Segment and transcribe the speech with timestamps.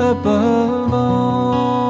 [0.00, 1.84] above all.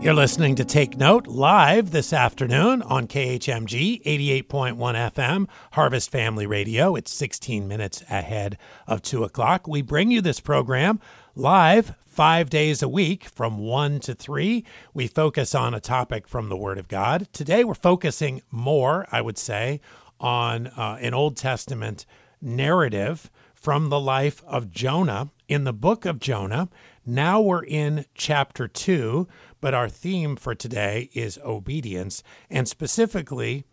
[0.00, 6.94] You're listening to Take Note live this afternoon on KHMG 88.1 FM, Harvest Family Radio.
[6.94, 8.56] It's 16 minutes ahead
[8.86, 9.66] of 2 o'clock.
[9.66, 11.00] We bring you this program
[11.34, 14.64] live five days a week from 1 to 3.
[14.94, 17.26] We focus on a topic from the Word of God.
[17.32, 19.80] Today we're focusing more, I would say,
[20.20, 22.06] on uh, an Old Testament
[22.40, 26.68] narrative from the life of Jonah in the book of Jonah.
[27.04, 29.28] Now we're in chapter 2,
[29.60, 33.64] but our theme for today is obedience, and specifically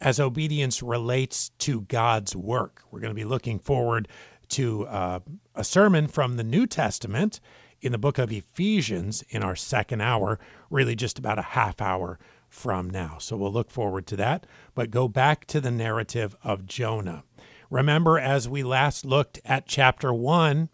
[0.00, 2.82] as obedience relates to God's work.
[2.90, 4.08] We're going to be looking forward
[4.48, 5.20] to uh,
[5.54, 7.40] a sermon from the New Testament
[7.80, 10.38] in the book of Ephesians in our second hour,
[10.70, 13.16] really just about a half hour from now.
[13.18, 14.46] So we'll look forward to that.
[14.74, 17.24] But go back to the narrative of Jonah.
[17.70, 20.68] Remember, as we last looked at chapter one,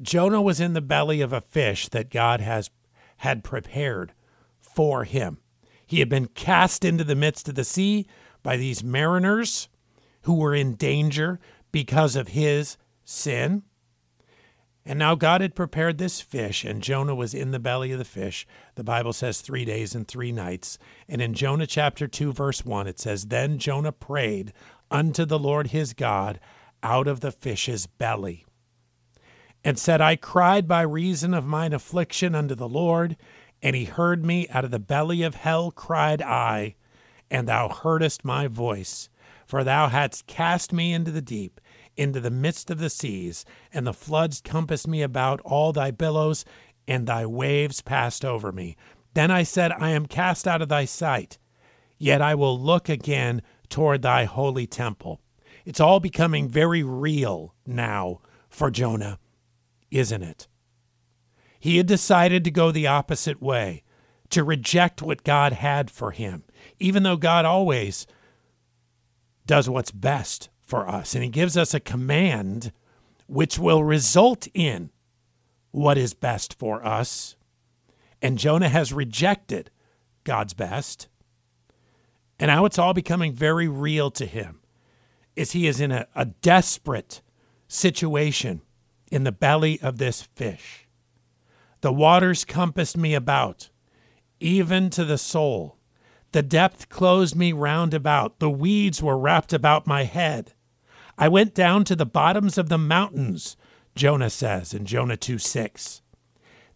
[0.00, 2.70] Jonah was in the belly of a fish that God has
[3.18, 4.12] had prepared
[4.60, 5.38] for him.
[5.86, 8.06] He had been cast into the midst of the sea
[8.42, 9.68] by these mariners
[10.22, 11.40] who were in danger
[11.72, 13.62] because of his sin.
[14.84, 18.04] And now God had prepared this fish, and Jonah was in the belly of the
[18.04, 18.46] fish.
[18.76, 20.78] The Bible says three days and three nights.
[21.08, 24.52] And in Jonah chapter 2, verse 1, it says, Then Jonah prayed
[24.90, 26.40] unto the Lord his God
[26.82, 28.46] out of the fish's belly,
[29.64, 33.16] and said, I cried by reason of mine affliction unto the Lord,
[33.62, 36.76] and he heard me out of the belly of hell cried I,
[37.30, 39.08] and thou heardest my voice.
[39.46, 41.60] For thou hadst cast me into the deep,
[41.96, 46.44] into the midst of the seas, and the floods compassed me about all thy billows,
[46.86, 48.76] and thy waves passed over me.
[49.14, 51.38] Then I said, I am cast out of thy sight,
[51.98, 55.20] yet I will look again toward thy holy temple.
[55.64, 59.18] It's all becoming very real now for Jonah,
[59.90, 60.46] isn't it?
[61.58, 63.82] He had decided to go the opposite way,
[64.30, 66.44] to reject what God had for him,
[66.78, 68.06] even though God always
[69.46, 71.14] does what's best for us.
[71.14, 72.72] And he gives us a command
[73.26, 74.90] which will result in
[75.72, 77.36] what is best for us.
[78.22, 79.70] And Jonah has rejected
[80.24, 81.08] God's best.
[82.38, 84.60] And now it's all becoming very real to him
[85.36, 87.20] as he is in a, a desperate
[87.68, 88.62] situation
[89.10, 90.86] in the belly of this fish.
[91.80, 93.70] The waters compassed me about,
[94.38, 95.76] even to the soul.
[96.32, 98.38] The depth closed me round about.
[98.38, 100.52] The weeds were wrapped about my head.
[101.18, 103.56] I went down to the bottoms of the mountains,
[103.94, 106.02] Jonah says in Jonah 2 6.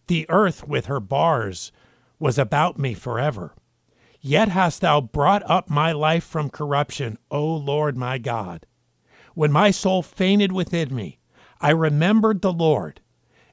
[0.07, 1.71] The earth with her bars
[2.19, 3.55] was about me forever.
[4.21, 8.65] Yet hast thou brought up my life from corruption, O Lord my God.
[9.35, 11.19] When my soul fainted within me,
[11.61, 13.01] I remembered the Lord,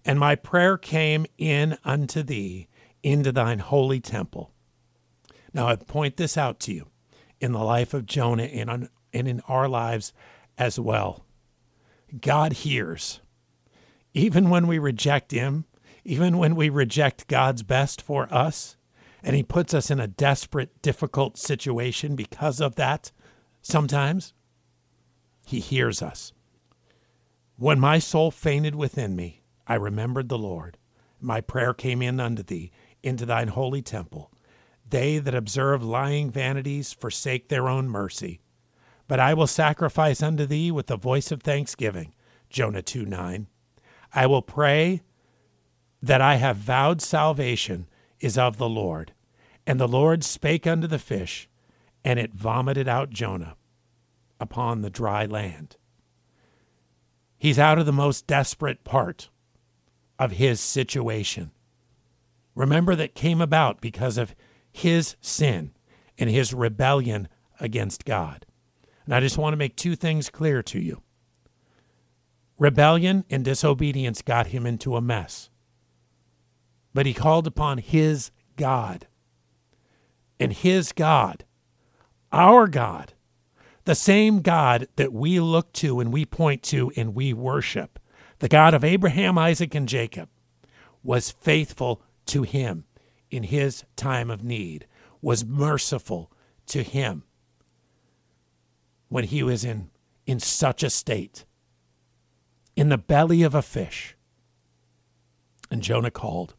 [0.04, 2.68] and my prayer came in unto thee
[3.02, 4.52] into thine holy temple.
[5.52, 6.88] Now I point this out to you
[7.40, 10.12] in the life of Jonah and in our lives
[10.56, 11.24] as well.
[12.20, 13.20] God hears.
[14.14, 15.64] Even when we reject Him,
[16.04, 18.76] even when we reject God's best for us,
[19.22, 23.12] and He puts us in a desperate, difficult situation because of that,
[23.62, 24.34] sometimes
[25.46, 26.32] He hears us.
[27.56, 30.78] When my soul fainted within me, I remembered the Lord.
[31.20, 34.32] My prayer came in unto thee, into thine holy temple.
[34.88, 38.40] They that observe lying vanities forsake their own mercy.
[39.08, 42.14] But I will sacrifice unto thee with the voice of thanksgiving.
[42.50, 43.46] Jonah 2 9.
[44.14, 45.02] I will pray
[46.02, 47.88] that I have vowed salvation
[48.20, 49.12] is of the Lord.
[49.66, 51.48] And the Lord spake unto the fish,
[52.04, 53.56] and it vomited out Jonah
[54.40, 55.76] upon the dry land.
[57.42, 59.28] He's out of the most desperate part
[60.16, 61.50] of his situation.
[62.54, 64.36] Remember that came about because of
[64.70, 65.72] his sin
[66.16, 67.26] and his rebellion
[67.58, 68.46] against God.
[69.04, 71.02] And I just want to make two things clear to you.
[72.60, 75.50] Rebellion and disobedience got him into a mess.
[76.94, 79.08] But he called upon his God.
[80.38, 81.44] And his God,
[82.30, 83.14] our God,
[83.84, 87.98] the same God that we look to and we point to and we worship,
[88.38, 90.28] the God of Abraham, Isaac, and Jacob,
[91.02, 92.84] was faithful to him
[93.30, 94.86] in his time of need,
[95.20, 96.30] was merciful
[96.66, 97.24] to him
[99.08, 99.90] when he was in,
[100.26, 101.44] in such a state,
[102.76, 104.16] in the belly of a fish.
[105.70, 106.54] And Jonah called,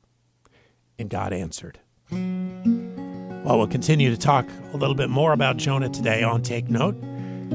[0.98, 1.80] and God answered.
[2.12, 6.96] Well, we'll continue to talk a little bit more about Jonah today on Take Note.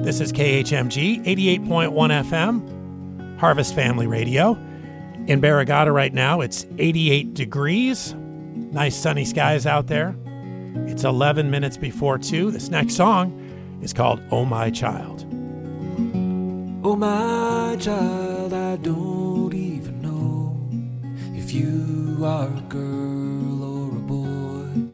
[0.03, 4.53] This is KHMG 88.1 FM, Harvest Family Radio.
[5.27, 8.15] In Barrigada right now, it's 88 degrees.
[8.15, 10.17] Nice sunny skies out there.
[10.87, 12.51] It's 11 minutes before 2.
[12.51, 15.27] This next song is called Oh My Child.
[16.85, 20.57] Oh, my child, I don't even know
[21.37, 23.18] if you are a girl